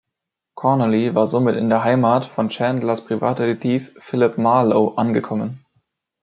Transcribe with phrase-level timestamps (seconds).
[0.55, 5.63] Connelly war somit in der Heimat von Chandlers Privatdetektiv Philip Marlowe angekommen.